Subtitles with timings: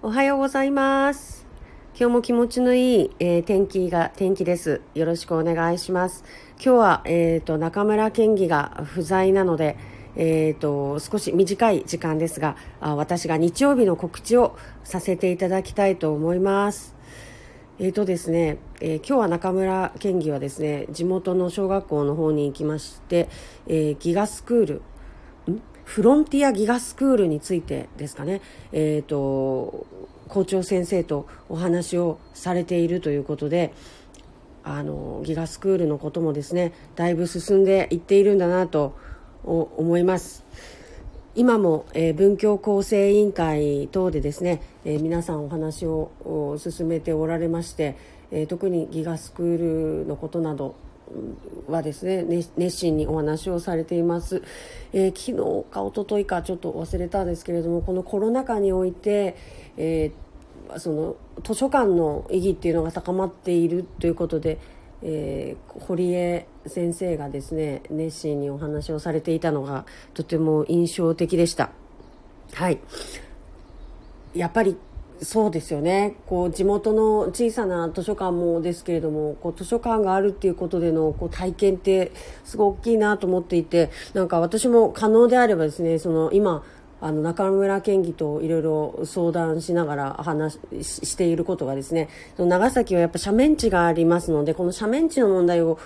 [0.00, 1.44] おはようございます。
[1.98, 4.80] 今日も気持ちのいい、えー天気が、天気です。
[4.94, 6.22] よろしくお願いします。
[6.54, 9.76] 今日は、えっ、と、中村県議が不在なので、
[10.14, 16.94] えっ、と、少し短い時間ですがあ、私が日曜日の告知をさせていただきたいと思います。
[17.80, 23.28] えーとですね、え今日は中村県議はですね、地元の小学校の方に行きまして、
[23.66, 24.82] えーギガスクール、
[25.88, 28.42] フロンティアギガスクールについてですかね、
[28.72, 29.86] えー、と
[30.28, 33.72] 校長先生とお話をされているということで
[34.64, 38.98] あのギガスクールのこともですねだいぶ進んでいっているんだなと
[39.44, 40.44] 思います。
[41.34, 47.96] 今も、えー文教構成委員会等でですね、えー皆さんお話を進めておられまして、
[48.30, 50.74] えー特にギガスクールのことなど
[51.68, 52.24] はですね
[52.56, 54.42] 熱心にお話をされています、
[54.92, 59.36] えー昨日か一昨日かちょっと忘れたんですけれどもこのコロナ禍において、
[59.76, 64.58] えーその図書館の意義っていうのが高まっているということで、
[65.02, 71.70] えー堀江先生がですね熱心にお話をされていたのがとても印象的でした。
[72.52, 72.78] はい
[74.34, 74.76] やっぱり
[75.20, 82.12] そうですよねこう地元の小さな図書館もですけれどもこう図書館があるっていうことでのこう体験って
[82.44, 86.62] すごい大きいなと思っていてなんか私も可能であればですねその今
[87.00, 95.78] あの中村県議といろいろ相談しながら話していることがですね長崎はやっぱ斜面地がありますのでこの斜面地の問題を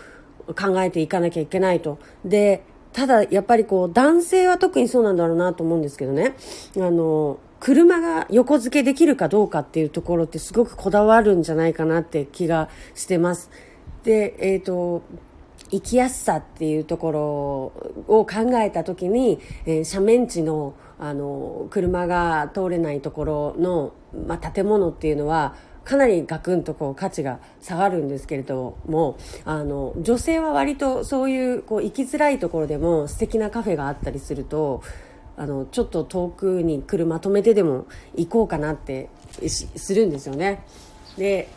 [0.58, 1.98] 考えていかなきゃいけないと。
[2.24, 6.34] でただやっぱりこう男性は特にそうなんだろうなと思うんですけどね
[6.77, 13.52] あの車が横付けできるかどうかっていうところってすごくこだわるんじゃないかなって気がしてます。
[14.02, 15.02] で、えっ、と、
[15.70, 17.22] 生きやすさっていうところ
[18.08, 23.92] を考えた時に、えー斜面地のあの車が通れないところの、
[24.27, 34.83] まあ、建物っていうのはかなりガクンとこう価値が下がるんですけれどもあの女性は割とそういうこう行きづらいところでも素敵なカフェがあったりすると
[35.36, 39.08] あのちょっと遠くに車止めてでも行こうかなって
[39.48, 40.64] するんですよね。
[41.16, 41.48] で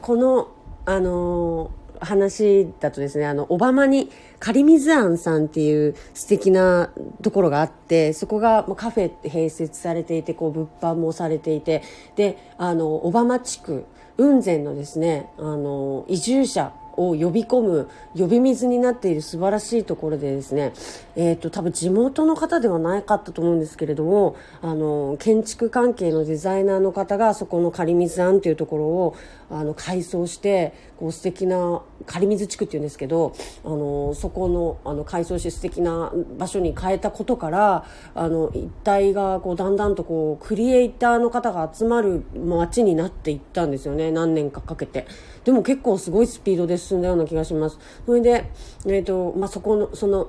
[0.00, 0.48] この
[0.86, 1.70] あの
[2.00, 6.90] 話だとですねあの小浜にカリミズアンさんっていう素敵な
[7.22, 11.82] ところがあってそこがカフェ併設されていてこう物販もされていて
[12.16, 13.84] であの小浜地区
[14.16, 20.72] 雲仙のですねあの移住者を呼び込む呼び水になっている素晴らしいところでですね、
[21.16, 29.16] えー、と多分地元の方ではなかったと思うんですけれどもあの建築関係のデザイナーの方がそこの仮水庵というところを
[29.50, 33.34] あの改装してこう素敵な仮水地区っていうんですけど
[33.64, 37.84] あのそこのあの改装して素敵な場所に変えたことから
[38.14, 44.10] あの一帯がこうだんだんとこうクリエイターの方が集まる街になっていったんですよね。
[44.10, 45.06] 何年かかけて。
[45.44, 47.78] でも結構すごいスピードで進んだような気がします。
[48.06, 48.50] それで、
[48.86, 50.28] えーとまあ、そこのその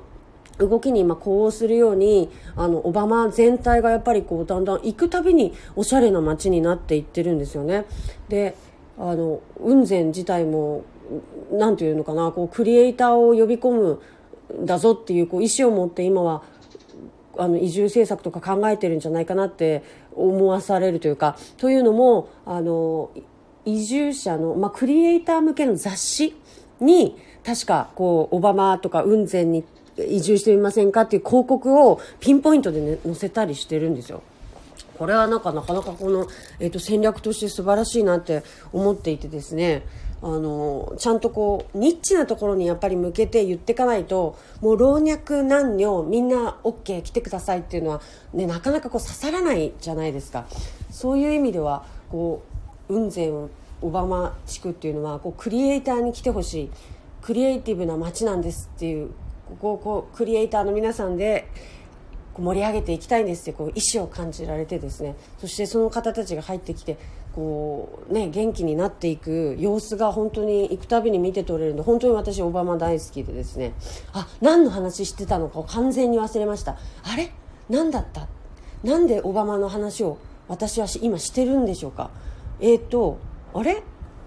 [0.57, 7.85] 動きに今呼応するようにあのオバマ全体がやっぱりこうだんだん行くたびにおしゃれな街になっていってるんですよね。
[8.29, 8.55] で
[8.97, 10.83] あの雲仙自体も
[11.51, 14.01] なんていうのかなこうクリエイターを呼び込む
[14.63, 16.43] んだぞっていうこう意思を持って今は
[17.37, 19.83] あの移住政策とか考えてるんじゃないかなって
[20.13, 23.11] 思わされるというかというのもあの
[23.65, 26.35] 移住者の、まあ、クリエイター向けの雑誌
[26.79, 29.63] に確かこうオバマとか雲仙に
[29.97, 34.23] 移住してみませんかっていう広告をピンポイントで、ね、載せたりしてるんですよ。
[34.97, 36.27] これはなんかなかなかこの、
[36.59, 39.83] えー、と戦略として素晴らしいなって思っていてですね
[40.23, 48.01] あのちゃんとこうニッチなところにやっぱり向けて言っていかないともう老若男女みんな OK 来てくださいっていうのは、
[48.33, 50.45] ね、なかなかこう刺さらないじゃないですか。
[50.91, 52.43] そういう意味ではこ
[52.89, 53.49] う雲仙
[53.81, 56.71] 小浜地区っていうのはこうクリエイターに来てほしい
[57.21, 59.09] クリエイティブな街なんですっていう
[59.49, 61.47] ここをこうクリエイターの皆さんで
[62.37, 66.97] 盛り上げていきたいんですってこう意思を感じられてですねそしてその方たちが入ってきて
[67.35, 73.73] こう、ね、元気になっていく様子が本当に行くたびに見て取れるので本当に私オバマ大好きでですね。
[74.13, 76.77] あ何の話してたのかを完全に忘れました。
[77.03, 77.31] あれ？
[77.69, 78.27] 何だった？
[78.83, 80.17] 何でオバマの話を
[80.47, 82.09] 私は今してるんでしょうか？
[82.59, 83.17] えっ、ー、と
[83.53, 83.81] あれ？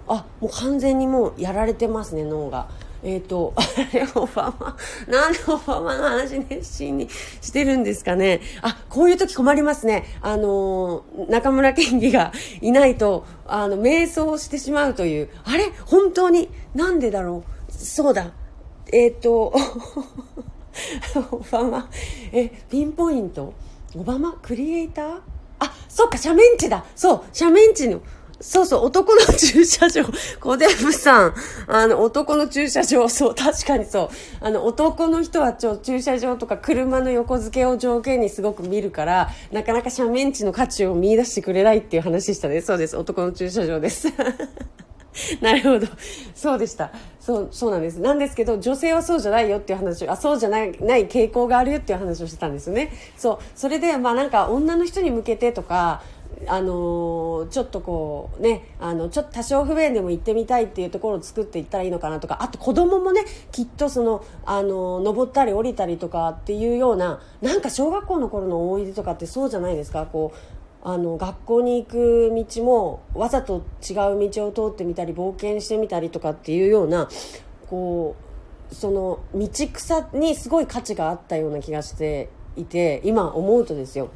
[0.07, 2.69] あもう完全にもうやられてますね脳が。
[3.05, 3.63] えっ、ー、と、あ
[3.93, 7.09] れ、オバマ、なんでオバマの話熱心に
[7.43, 8.41] してるんですかね。
[8.63, 10.05] あ、こういう時困りますね。
[10.23, 15.29] あの、中村県議がいないと、あの、迷走してしまうという。
[15.45, 15.71] あれ？
[15.85, 17.73] 本当に、なんでだろう？
[17.73, 18.33] そうだ。
[18.91, 19.53] えっ、ー、と、
[21.31, 21.91] オバマ、
[22.33, 23.53] え、ピンポイント？
[23.95, 24.33] オバマ？
[24.41, 25.21] クリエイター？
[25.59, 28.01] あ、そっか斜面地だそう斜面地の
[28.41, 30.05] そうそう、男の駐車場。
[30.41, 31.35] コデブさん。
[31.67, 33.09] あの、男の駐車場。
[33.09, 34.09] そう、確かにそう。
[34.41, 42.61] あの、男の人はちょ、駐車場とか車の横付けを条件にすごく見るから、なかなか斜面地の価値を見出してくれないっていう話でしたね。
[42.61, 42.97] そうです。
[42.97, 44.09] 男の駐車場です。
[45.41, 45.87] なるほど。
[46.35, 46.91] そうでした。
[47.21, 48.01] そう、そうなんです。
[48.01, 52.93] なんですけど、女性はそうじゃないよっていう話、あ、そうじゃない、ない傾向があるよっていう話をしてたんですよね。
[53.17, 53.39] そう。
[53.55, 56.03] それで、まあなんか女の人に向けてとか、
[56.47, 70.05] あのちょっとこうねあのちょっと多少不便でも行ってみたいっていうところを作っていったらいいのかなとかあと子供もねきっとそのあの登ったり降りたりとかっていうようななんか小学校の頃の思い出とかってそうじゃないですか？
[70.05, 70.39] こう
[70.87, 77.09] あの学校に行く道もわざと違う道を通ってみたり冒険してみたりとかっていうような
[77.71, 78.17] こ
[78.71, 84.11] うその道草にすごい価値があったような気がしていて今思うとですよ。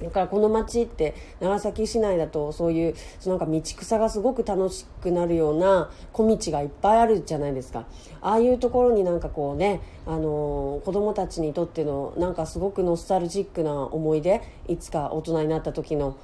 [0.00, 2.94] だからこの町って長崎市内だとそういう
[3.24, 7.86] なんか道草がすごく楽しくなるような小道がいっぱいあるじゃないですか。
[8.20, 16.16] ああいうところになんかこうね、あのー、子供たちにとってのなんかすごくノスタルジックな思い出いつか大人になった時の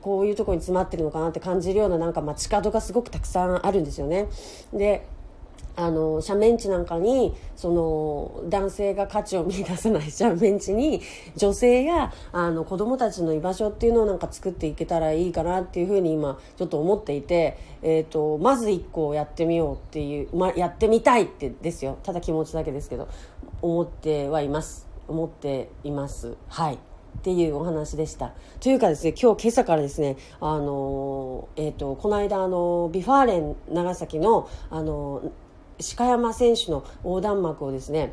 [0.00, 4.26] こういうところに詰まってるのかなって感じるようななんか街角がすごくたくさんあるんですよね。
[4.72, 5.06] で
[5.76, 11.00] あの斜面地なんかにその男性が価値を見出さない斜面地に
[11.36, 23.08] 女性やあの子供たちの居場所っていうのをなんか作っていけたらいいかなっていうふうに今ちょっと思っていて、えーと、まず1個やってみようっていう、まやってみたいってですよただ気持ちだけですけど
[23.62, 26.74] 思ってはいます思っていますはい。
[26.74, 28.32] っていうお話でした。
[28.60, 35.20] というかですね、今日今朝からですね、あのえっ、ー、と、この間、あの、 V・ファーレン長崎の、あの
[35.96, 38.12] 鹿山選手の横断幕をですね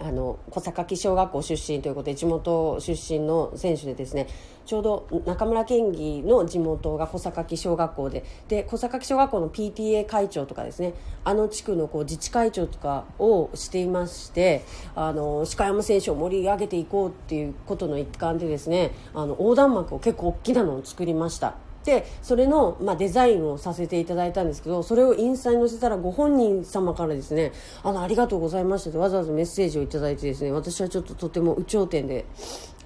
[0.00, 4.28] あの小坂小学校出身ということで地元出身の選手でですね
[4.64, 10.94] ちょうど中村県議の地元が小坂小学校でで小坂小学校の PTA 会長とかですね
[11.24, 14.64] あの地区のこう自治会長とかをしていまして
[14.94, 21.67] あの鹿山選手を盛り上げていこうっていうことの一環でですねあの横断幕を結構大きなのを作りました。
[21.88, 27.52] でそれの、まあ、デザインをさせていただいたんですけどそれをインスタに載せたらご本人様からですね
[27.82, 32.26] あのありがとうございましたとわざわざメッセージをいただいてですね私はちょっととても有頂天で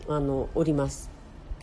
[0.09, 1.11] あのおります。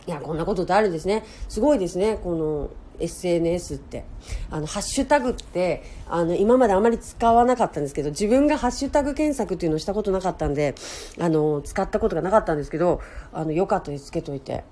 [0.06, 1.24] いやこんなことってあるですね。
[1.48, 4.04] すごいですねこの SNS って。
[4.50, 10.74] あのハッシュタグってあの今まであまり使わなかったんですけど自分がハッシュタグ検索っていうのをしたことなかったんで
[11.18, 13.00] あの使ったことがなかったんですけど
[13.32, 14.06] あのよかったです。
[14.06, 14.64] つけといて。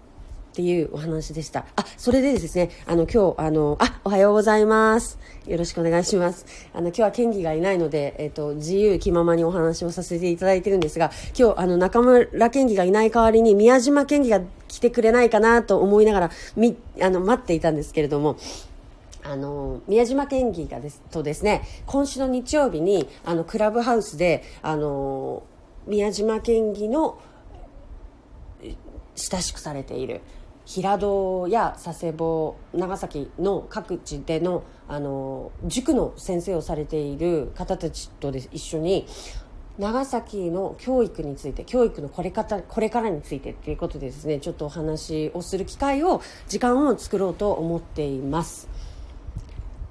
[0.52, 1.66] っていうお話でした。
[1.76, 5.18] あ、それでですね、あの、今日、あの、あ、おはようございます。
[5.46, 6.46] よろしくお願いします。
[6.72, 18.36] あの、今日は県議がいないので、えっ、と、自由気ままにお話をさせていただいてるんですが、今日、あの、中村県議がいない代わりに、宮島県議が来てくれないかなと思いながら、み、あの、待っていたんですけれども、
[19.24, 25.42] あの宮島県議がですとですね今週の日曜日にあのクラブハウスであの
[25.86, 27.18] 宮島県議の
[29.18, 30.20] 親しくされている
[30.68, 39.06] 平戸や佐世保長崎の各地でのあの塾の先生をされている方たちとで一緒に
[39.78, 48.68] 長崎の教育について教育のこれ方これからについてっていうことでですねちょっとお話をする機会を時間を作ろうと思っています。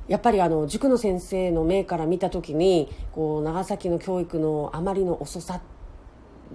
[0.08, 5.60] やっぱりあの塾の先生の目から見た時にこう長崎の教育のあまりの遅さ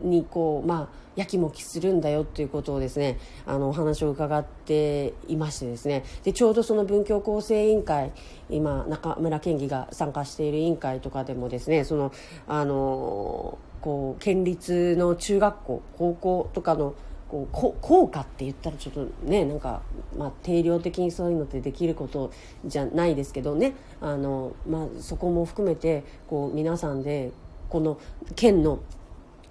[0.00, 6.04] にこうまあやきもきするんだよっていうことをですねあのお話を伺っていましてですね。
[6.24, 8.12] でちょうどその文教構成委員会
[8.48, 12.12] 今中村県議が参加している委員会とかでもですねその
[12.46, 16.94] あのこう県立の中学校高校とかの
[17.32, 19.80] こう効果って言ったらちょっとねなんか、
[20.18, 22.30] まあ、定量的にそういうのってできること
[22.66, 23.72] じゃないですけどね。
[24.02, 27.32] あの、まあ、そこも含めてこう皆さんで
[27.70, 27.98] この
[28.36, 28.80] 県の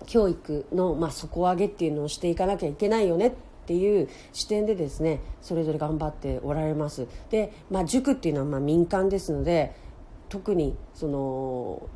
[0.06, 3.32] 教育の、まあ、底上げっていうのをしていかなきゃいけないよねっ
[3.66, 7.08] ていう視点でですねそれぞれ頑張っておられます。
[7.30, 9.76] で、まあ、塾っていうのはまあ民間ですので
[10.30, 11.90] 特にその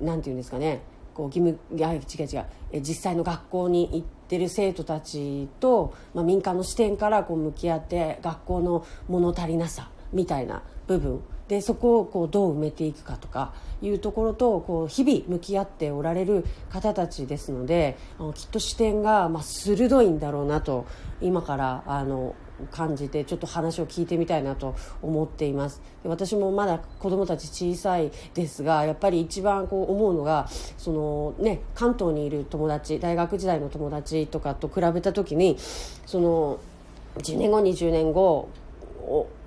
[0.00, 0.82] なんていうんですかね
[1.14, 20.86] こう義務いや違う違うえ実際の学校に行ってる生徒たちと、まあ、民間の視点からこう向き合って学校の物足りなさみたいな部分でそこをこうどう埋めていくかとかいうところとこう日々向き合っておられる方たちですのであのきっと視点がまあ鋭いんだろうなと
[21.20, 22.34] 今からあの
[22.70, 25.82] 感じてちょっと話を聞いてみたいなと思っています。
[26.04, 30.48] 私もまだ子供たち小さいですがやっぱり一番こう思うのが
[30.78, 35.56] その、ね、関東にいる友達大学時代の友達とかと比べた時に
[36.06, 36.60] その
[37.18, 38.48] 10年後20年後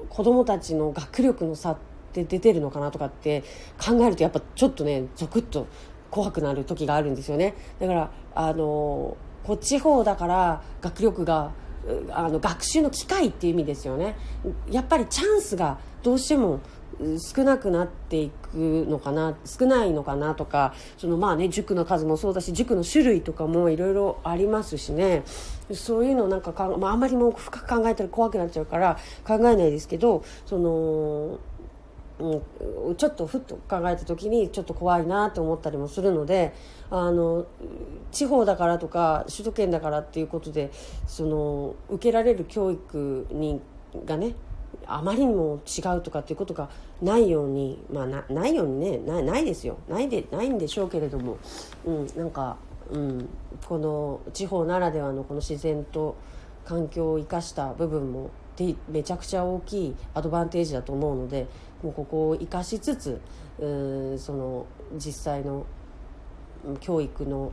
[0.10, 1.78] 子供たちの学力の差っ
[2.14, 3.44] て出てるのかなとかって
[3.80, 5.68] 考えるとやっぱちょっとねゾクッと
[6.10, 7.56] 怖くなる時があるんですよね。
[7.80, 11.52] だからあのこっ地方だから学力が
[12.12, 14.16] あの学習の機会っていう意味ですよね。
[14.70, 16.60] やっぱりチャンスがどうしても
[17.34, 25.24] 少なくなっていくのかな少ないのかなとかそのまあね塾の数もそうだし塾の種類とかもいろいろありますしね。
[25.74, 31.40] そういうのなんかか、まあ、あんまりもう深く考えたら怖くなっちゃうから考えないですけどその
[32.20, 36.54] うん、ちょっとふっと考えた時にちょっと怖いなと思ったりもするので
[36.90, 37.46] あの
[38.12, 40.72] 地方だからとか首都圏だからっていうことで
[41.06, 43.62] その受けられる教育に
[44.06, 44.34] がね
[44.86, 46.70] あまりにも違うとかっていうことが
[47.02, 49.78] ないようにまあなないようにねないないですよ。
[49.88, 51.38] ないでないんでしょうけれども、
[51.86, 52.58] うん、なんか、
[52.91, 53.29] うん、
[53.67, 56.15] この地方ならではのこの自然と
[56.65, 58.29] 環境を生かした部分も
[58.89, 61.48] めちゃくちゃ大きいアドバンテージだと思うので
[61.84, 63.22] もうここを生かしつつ
[63.60, 64.65] うその
[64.96, 65.65] 実際の
[66.79, 67.51] 教育の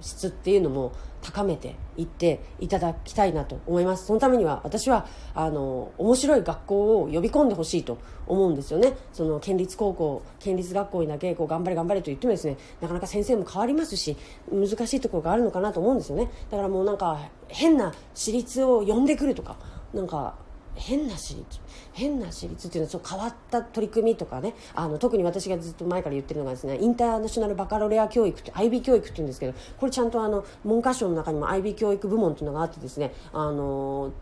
[0.00, 0.92] 質っていうのも
[1.22, 4.06] 高めていっていただきたいなと思います。
[4.06, 8.94] そのためには私はあの面白い学校を呼び込んでほしいと思うんですよね。
[9.12, 14.16] その県立高校県立学校にだけこう頑張れ頑張れと言ってもですねなかなか先生も変わりますし
[14.50, 16.30] 難しいところがあるのかなと思うんですよね。
[16.50, 19.56] だからもうなんか変な私立を呼んでくるとか
[19.92, 20.36] なんか
[20.74, 21.60] 変な私立
[21.92, 34.12] 変な私立っていうのはそう変わった取り組みとかねあの特に私がずっと前から言ってるのがですねインターナショナルバカロレア教育って IB 教育っていうんですけどこれちゃんとあの文科省の中にも IB 教育部門っていうのがあってですねあの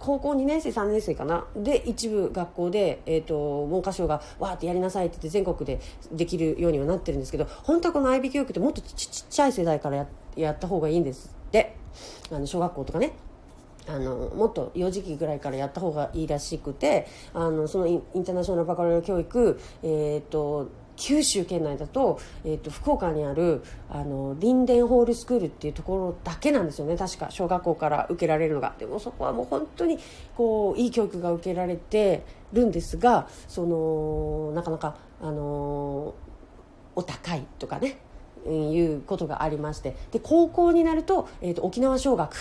[0.00, 1.46] 高校2年生3年生かな？
[1.54, 5.80] で一部学校で、えーと、文科省がわーってやりなさいって言って全国で
[6.10, 11.76] できるようにはなってるんですけど本当はこの IB 教育ってもっとちっちゃい世代からややった方がいいんですって。
[12.30, 13.12] あの小学校とかね。
[13.88, 26.96] あのもっと幼児期ぐらいからやった方がいいらしくてあのそのインターナショナルバカロレ教育、えーと、九州県内だと,、えーと、福岡にあるあのリンデンホールスクールっていうところだけなんですよね。
[26.96, 28.74] 確か小学校から受けられるのが。
[28.78, 29.98] でもそこはもう本当に
[30.36, 32.22] こういい教育が受けられて
[32.52, 36.14] るんですがそのなかなかあの
[36.94, 37.98] お高いとかね
[38.46, 39.96] いうことがありまして。
[40.12, 42.34] で高校になると,、えーと沖縄小学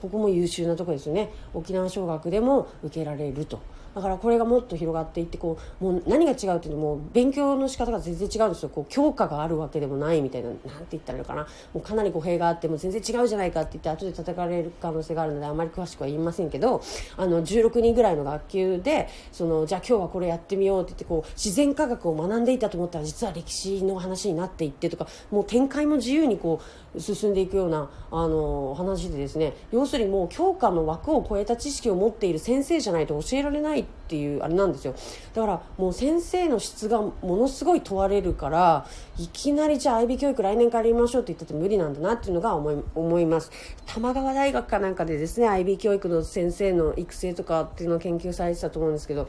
[0.00, 1.30] ここも優秀なとこですよね。
[1.54, 3.60] 沖縄尚学でも受けられると。
[3.96, 8.68] だからこれがもっと広がっていってこうもう何が違うっていうのも勉強の仕方が全然違うんですよ。
[8.68, 11.46] こう教科があるわけでもないみたいななんて言ったらいいのかな。
[11.72, 16.82] もうかなり語弊があっても全然違うじゃないかって言って後で叩かれる可能性があるのであまり詳しくは言いませんけど
[17.16, 26.60] あの16人ぐらいの学級でそのじゃあ今日はこれやってみようって言ってこう自然科学を学んでいたと思ったら実は歴史の話になっていってとかもう展開も自由にこ
[26.94, 29.54] う進んでいくようなあの話でですね。
[29.72, 34.94] 要するにもう教科の枠を超えた知識を持っている先生じゃないと教えられないっていうあれなんですよ。
[35.34, 38.86] だからもう先生の質がものすごい問われるから
[39.18, 43.50] いきなりじゃあ IB 教育来年からやりましょうって言ってて無理なんだなっていうのが思い思います。
[43.86, 49.26] 玉川大学かなんかでですね IB 教育の先生の育成とかっていうのを研究されてたと思うんですけど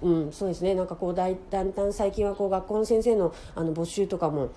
[0.00, 0.74] うん、そうですね。
[0.74, 4.50] なんかこうだんだん最近はこう学校の先生のあの募集とかも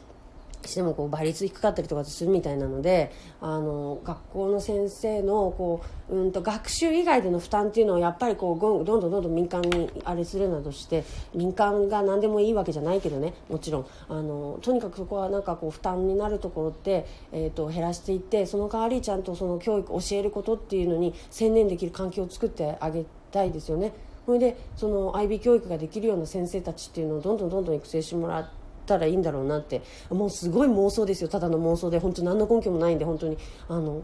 [0.67, 11.03] してもこう倍率低かったりとかするみたいなのであの学校の先生のこう、うんと、学習以外での負担っていうのをやっぱりこうどんどんどんどん民間にあれするなどして
[11.33, 23.93] 民間が何でもいいわけじゃないけどねもちろんあのとにかくそこはなんかこう負担になるところって、えーと、減らしていってその代わりちゃんとその教育教えることっていうのに専念できる環境を作ってあげたいですよね。
[24.25, 28.60] それでその IB 教育ができるような先生たちっていうのをどんどんどんどん育成してもらって。
[28.91, 31.29] たらいいんだろうなってもうすごい妄想ですよ。
[31.29, 33.37] ただの妄想で本当何の根拠もないんで本当に
[33.69, 34.01] あの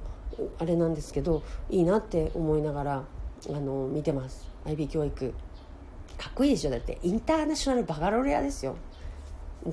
[0.59, 3.03] あれなんですけどいいなって思いながら
[3.49, 4.47] あの見てます。
[4.65, 5.33] IB 教育。
[6.17, 6.71] かっこいいでしょ？
[6.71, 8.75] だってインターナショナルバカロレアですよ。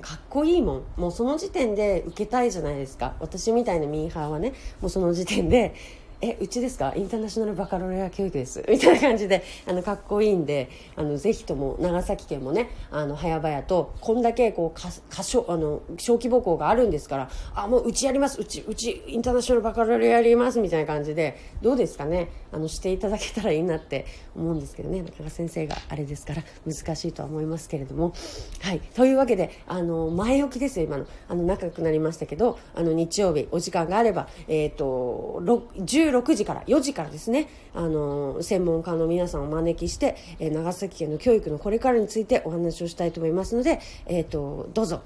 [0.00, 0.83] かっこいいもん。
[0.97, 3.14] もうその時点で受けたいじゃないですか。
[3.21, 5.75] 私みたいなミーハーはねもうその時点で
[6.21, 6.92] えうちですか？
[6.97, 18.40] インターナショナルバカロレア教育ですみたいな感じで あのかっこいいんであのぜひとも長崎県もねあの早々とこんだけこうかか小あの小規模校があるんですからあもううちやります。
[18.40, 20.61] うちうちインターナショナルバカロレアやります。
[20.61, 22.30] みたいな感じでどうですかね？
[22.52, 24.06] あのしていただけたらいいなって
[24.37, 25.02] 思うんですけどね。
[25.02, 28.12] 中川先生があれですから難しいとは思いますけれども。
[28.61, 28.80] はい。
[28.94, 31.06] というわけであの前置きですよ今の。
[31.28, 45.02] あの仲良くなりましたけどあの日曜日お時間があればえっ、ー、と10 16時から4時からですね、あの専門家の皆さんをお招きして、え長崎県の教育のこれからについてお話をしたいと思いますので、えっ、ー、と、どうぞ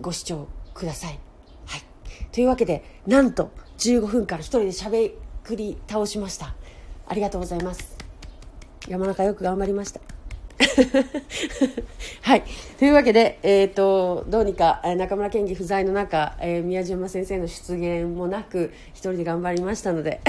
[0.00, 1.18] ご視聴ください。
[1.66, 1.82] はい。
[2.32, 5.12] というわけで、なんと15分から一人で喋
[5.56, 6.54] り倒しました。
[7.06, 7.96] ありがとうございます。
[8.88, 10.13] 山中よく頑張りました。
[12.22, 12.44] はい。
[12.78, 20.20] というわけで、えっ、ー、と、どうにか中村県議不在の中、えー、宮島先生の出現もなく、一人で頑張りましたので、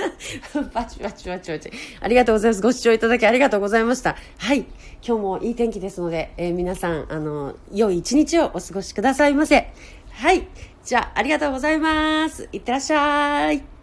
[0.72, 1.70] バチバチバチバチ。
[2.00, 2.62] ありがとうございます。
[2.62, 4.16] ご視聴いただきありがとうございました。
[4.38, 4.66] はい。
[5.06, 9.70] 今日もいい天気ですので、えー、皆さん、あの、良い一日をお過ごしくださいませ。
[10.10, 10.46] はい。
[10.84, 12.48] じゃあ、ありがとうございます。
[12.52, 13.79] いってらっしゃい。